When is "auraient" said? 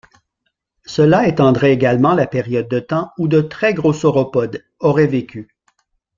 4.79-5.05